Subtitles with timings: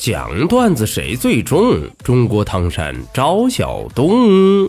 [0.00, 1.78] 讲段子谁最重？
[2.02, 4.66] 中国唐山赵小东。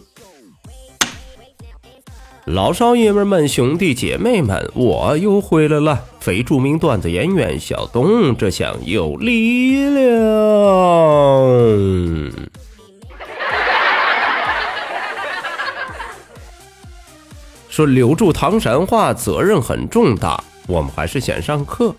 [2.43, 6.03] 老少爷们们、兄弟姐妹们，我又回来了！
[6.19, 10.03] 非著名段子演员小东，这厢有力量。
[17.69, 21.95] 说留住唐山话责任很重大，我们还是先上课。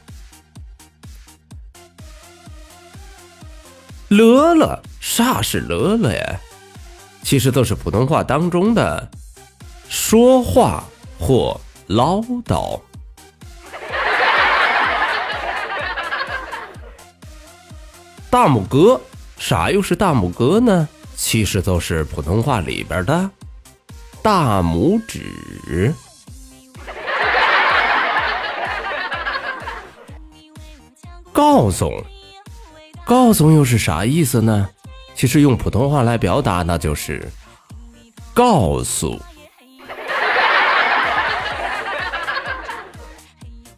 [4.12, 6.38] 乐了，啥是乐了呀？
[7.22, 9.10] 其实都是普通话当中的
[9.88, 10.84] 说话
[11.18, 12.78] 或唠叨。
[18.28, 19.00] 大拇哥，
[19.38, 20.86] 啥又是大拇哥呢？
[21.16, 23.30] 其实都是普通话里边的
[24.20, 25.94] 大拇指。
[31.32, 31.90] 告诉。
[33.12, 34.66] 告诉又是啥意思呢？
[35.14, 37.28] 其实用普通话来表达，那就是
[38.32, 39.20] 告诉。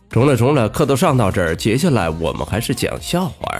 [0.09, 3.53] 中了中了，课都上到这儿，接下来我们还是讲笑话。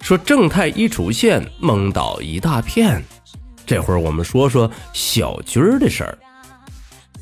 [0.00, 3.04] 说正太一出现，蒙倒一大片。
[3.66, 6.16] 这会儿我们说说小军儿的事儿。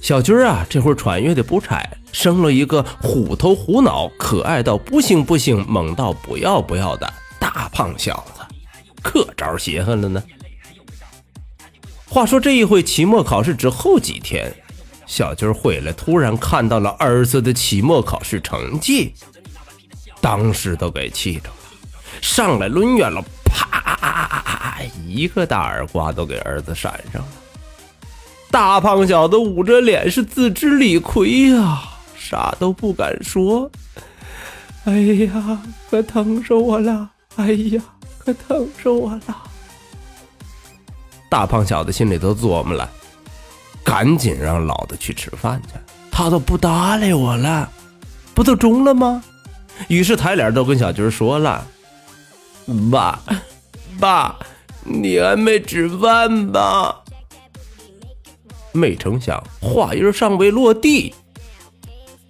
[0.01, 8.43] 小军啊，这会儿穿越的不差，生了一个虎头虎脑、可爱到不行不行、萌到不要不要的大胖小子，
[9.03, 10.23] 可招稀罕了呢。
[12.09, 14.53] 话说这一回期末考试之后几天，
[15.07, 19.15] 小军回来，突然看到了儿子的期末考试成绩，
[20.21, 21.55] 当时都给气着了，
[22.21, 27.29] 上来抡圆了，啪啊啊啊啊，一个大耳刮都给儿子扇上了。
[28.51, 31.83] 大胖小子捂着脸是自知理亏呀，
[32.19, 33.71] 啥都不敢说。
[34.85, 35.59] 哎呀，
[35.91, 37.09] 可疼死我了！
[37.37, 37.83] 哎呀，
[38.19, 39.37] 可疼死我了！
[41.29, 42.91] 大胖小子心里都琢磨了，
[43.85, 45.79] 赶紧让老子去吃饭去。
[46.11, 47.71] 他都不搭理我了，
[48.35, 49.23] 不都中了吗？
[49.89, 51.65] 于是抬脸都跟小军说了
[52.91, 53.21] ：“爸，
[54.01, 54.37] 爸，
[54.83, 56.97] 你还没吃饭吧？”
[58.73, 61.15] 没成想，话音尚未落地，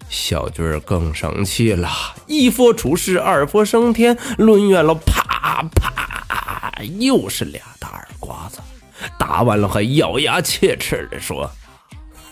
[0.08, 1.88] 小军儿更生气了，
[2.26, 8.58] 一佛出世，二佛升天，抡圆了，啪啪，又是俩大耳刮子，
[9.18, 11.50] 打完了还咬牙切齿的说：“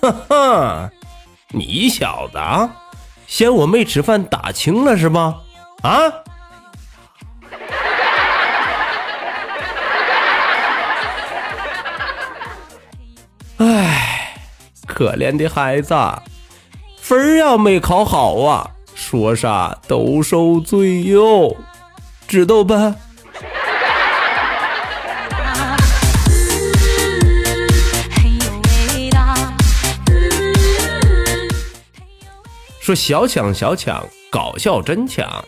[0.01, 0.91] 哈哈，
[1.51, 2.75] 你小子啊，
[3.27, 5.37] 嫌我没吃饭打轻了是吧？
[5.83, 6.01] 啊？”
[13.59, 14.37] 唉，
[14.87, 15.93] 可怜的孩子，
[16.97, 21.57] 分儿要没考好啊，说啥都受罪哟，
[22.29, 22.95] 知道吧？
[32.81, 35.45] 说小强小强搞笑真强，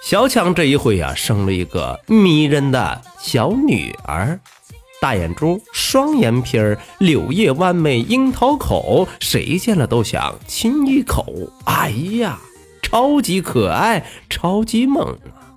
[0.00, 4.38] 小强这一回呀、生了一个迷人的小女儿。
[5.00, 11.24] 大眼珠，双眼皮儿，柳叶弯眉，樱桃口，谁见了都想亲一口。
[11.64, 11.88] 哎
[12.18, 12.38] 呀，
[12.82, 15.48] 超级可爱，超级萌啊！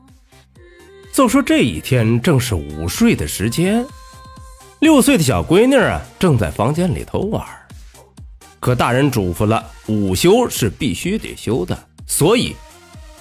[1.12, 3.86] 就说这一天正是午睡的时间，
[4.80, 7.46] 六岁的小闺女啊正在房间里头玩，
[8.62, 11.78] 可大人嘱咐了，午休是必须得休的，
[12.08, 12.56] 所以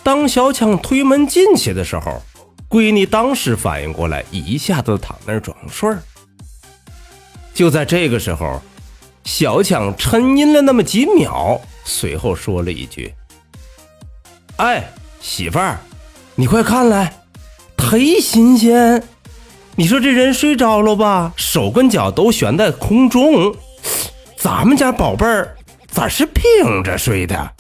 [0.04, 2.22] 当小强推门进去的时候，
[2.68, 6.01] 闺女当时反应过来，一下子躺那儿装睡儿。
[7.54, 8.60] 就在这个时候，
[9.24, 13.12] 小强沉吟了那么几秒，随后说了一句
[14.56, 15.78] ：“哎，媳妇儿，
[16.34, 17.12] 你快看来，
[17.76, 19.02] 忒新鲜！
[19.76, 23.54] 你说这人睡着了吧，手跟脚都悬在空中，
[24.36, 25.56] 咱们家宝贝儿
[25.88, 27.53] 咋是平着睡的？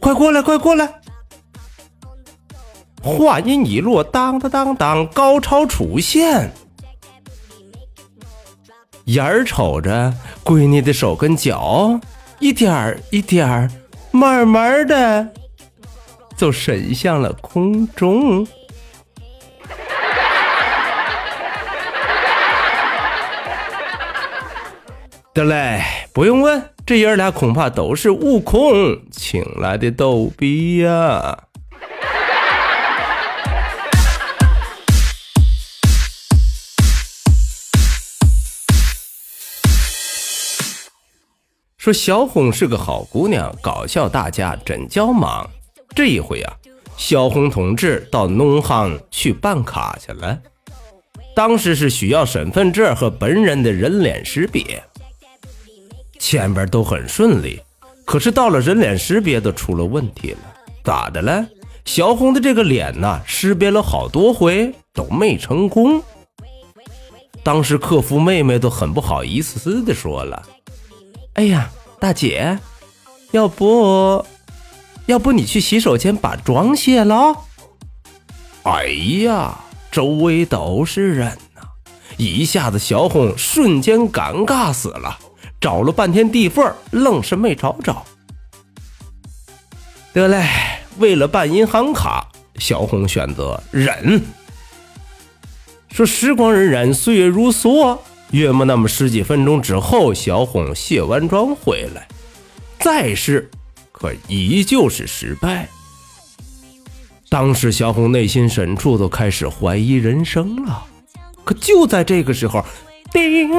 [0.00, 0.88] 快过来，快过来！”
[3.02, 6.52] 话音一落，当当当当，高潮出现。
[9.06, 10.14] 眼儿瞅着
[10.44, 11.98] 闺女的手跟脚
[12.38, 13.70] 一点儿一点儿
[14.10, 15.28] 慢慢的
[16.36, 18.46] 就伸向了空中。
[25.34, 25.82] 得嘞
[26.12, 31.44] 不用问这爷俩恐怕都是悟空请来的逗逼呀。
[41.82, 45.50] 说小红是个好姑娘，搞笑大家真叫忙。
[45.96, 46.54] 这一回啊，
[46.96, 50.38] 小红同志到农行去办卡去了。
[51.34, 54.80] 当时是需要身份证和本人的人脸识别，
[56.20, 57.60] 前边都很顺利，
[58.04, 60.38] 可是到了人脸识别都出了问题了。
[60.84, 61.44] 咋的了？
[61.84, 66.00] 小红的这个脸呐，识别了好多回都没成功。
[67.42, 70.40] 当时客服妹妹都很不好意思的说了。
[71.34, 72.58] 哎呀，大姐，
[73.30, 74.24] 要不，
[75.06, 77.34] 要不你去洗手间把妆卸了？
[78.64, 78.86] 哎
[79.24, 79.58] 呀，
[79.90, 81.62] 周围都是人呐，
[82.18, 85.18] 一下子小红瞬间尴尬死了，
[85.58, 88.04] 找了半天地缝，愣是没找着。
[90.12, 90.46] 得嘞，
[90.98, 94.22] 为了办银行卡，小红选择忍。
[95.90, 97.98] 说时光荏苒，岁月如梭。
[98.32, 102.08] 约莫那么十几分钟之后，小红卸完妆回来，
[102.78, 103.50] 再试，
[103.92, 105.68] 可依旧是失败。
[107.28, 110.84] 当时小红内心深处都开始怀疑人生了。
[111.44, 112.64] 可就在这个时候，
[113.12, 113.50] 叮，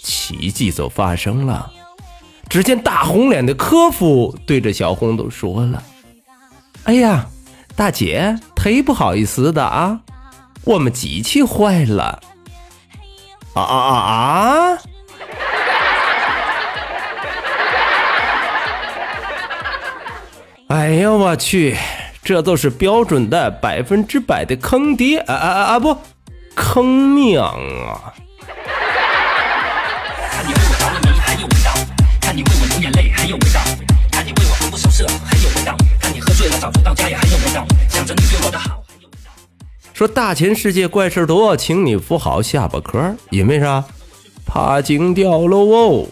[0.00, 1.70] 奇迹就发生了。
[2.48, 5.82] 只见大红脸的科夫对着小红都说了
[6.84, 7.26] ：“哎呀，
[7.74, 10.00] 大姐，忒不好意思的啊，
[10.64, 12.22] 我们机器坏了。”
[13.54, 14.78] 啊啊啊啊！
[20.68, 21.76] 哎呀，我去，
[22.24, 25.78] 这都是标准的百分之百的坑爹啊啊啊啊！
[25.78, 25.94] 不，
[26.54, 28.14] 坑娘啊！
[30.30, 31.70] 看你为我着迷，还有味道；
[32.22, 33.60] 看你为我流眼泪，还有味道；
[34.10, 37.66] 看你为我魂不守舍，还有味道；看你喝醉了早就到家，也还有味道。
[37.90, 38.81] 想着你对我的好。
[40.02, 43.84] 说大千世界怪事多，请你扶好下巴壳，因为啥？
[44.44, 46.04] 怕惊掉了哦。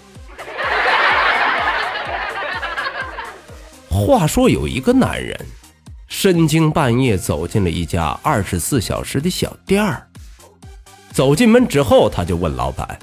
[3.88, 5.36] 话说有一个男人，
[6.06, 10.06] 深更半夜走进了一家二十四小时的小店儿。
[11.10, 12.96] 走进门之后，他就问老板：“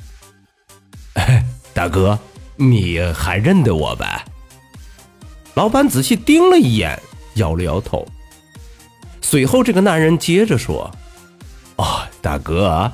[1.16, 1.44] 哎
[1.74, 2.18] 大哥，
[2.56, 4.24] 你还认得我呗？”
[5.54, 6.98] 老板仔细盯了一眼，
[7.33, 8.07] 摇了摇头。
[9.29, 10.89] 随后，这个男人接着说
[11.75, 12.89] ：“哦，大哥，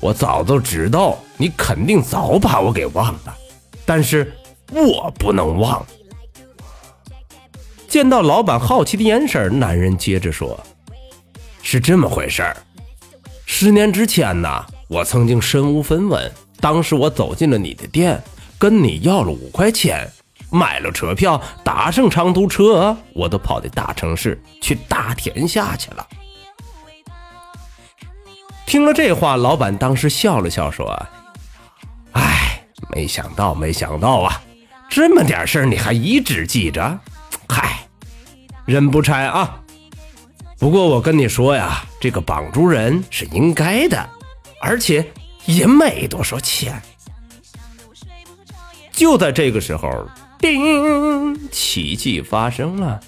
[0.00, 3.34] 我早都知道你肯定早把我给忘了，
[3.86, 4.30] 但是
[4.70, 5.82] 我不能忘。”
[7.88, 10.60] 见到老板好奇的眼神，男人接着说
[11.64, 12.54] ：“是这么回事儿，
[13.46, 16.30] 十年之前呢，我曾经身无分文，
[16.60, 18.22] 当时我走进了你的店，
[18.58, 20.06] 跟你要了五块钱。”
[20.50, 26.06] 买了车票，搭上长途车，我都跑到大城市去打天下去了。
[28.64, 30.90] 听了这话，老板当时笑了笑，说
[32.12, 32.62] ：“哎，
[32.94, 34.40] 没想到，没想到啊，
[34.88, 36.98] 这么点事儿你还一直记着？
[37.48, 37.86] 嗨，
[38.64, 39.60] 人不差啊。
[40.58, 44.08] 不过我跟你说呀，这个绑住人是应该的，
[44.60, 45.06] 而且
[45.46, 46.80] 也没多少钱。”
[48.92, 50.08] 就在这个时候。
[50.38, 51.50] 叮！
[51.50, 53.00] 奇迹发生了。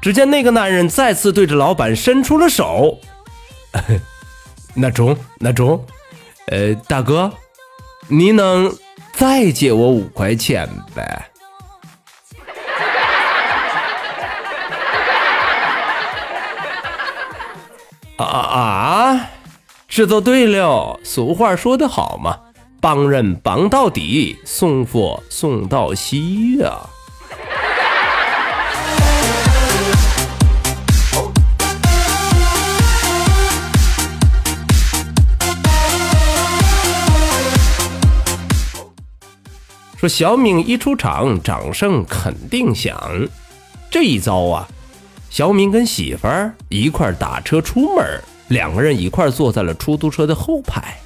[0.00, 2.98] 只见那个男人再次对着老板伸出了手。
[4.74, 5.84] 那中，那中，
[6.46, 7.32] 呃，大哥，
[8.06, 8.72] 你能
[9.12, 11.30] 再借我五块钱呗？
[18.16, 19.30] 啊 啊！
[19.88, 22.38] 这都对了，俗话说得好嘛。
[22.80, 26.78] 帮人帮到底，送佛送到西呀！
[39.96, 42.96] 说小敏一出场，掌声肯定响。
[43.90, 44.68] 这一遭啊，
[45.28, 48.04] 小敏跟媳妇儿一块打车出门，
[48.46, 50.96] 两个人一块坐在了出租车的后排。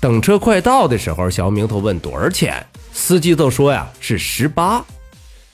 [0.00, 4.84] 等车快到的时候，小明都问多少钱，司机都说呀是十八。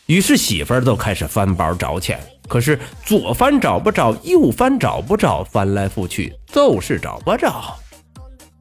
[0.06, 7.74] 于是媳妇儿都开始翻包找钱，可是左翻找不着，右翻找不着，翻来覆去就是找不着。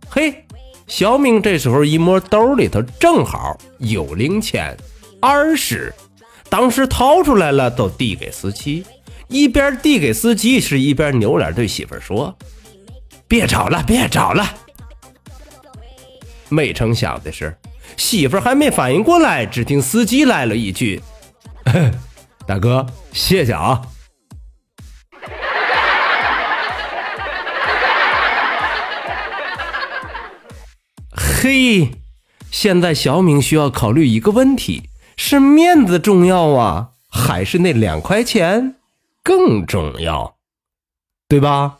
[0.10, 0.46] 嘿，
[0.88, 4.78] 小明这时候一摸兜里头，正好有零钱
[5.20, 5.94] 二十，
[6.48, 8.86] 当时掏出来了，都递给司机，
[9.28, 12.34] 一边递给司机，是一边扭脸对媳妇儿说
[13.28, 14.50] ：“别找了，别找了。”
[16.54, 17.58] 没成想的是，
[17.98, 21.02] 媳妇还没反应过来，只听司机来了一句
[22.46, 23.82] ：“大哥，谢谢啊。
[31.42, 31.90] ”嘿，
[32.52, 38.76] 现在小敏需要考虑一个问题：是面子重要啊，还是那两块钱
[39.24, 40.36] 更重要？
[41.28, 41.80] 对吧？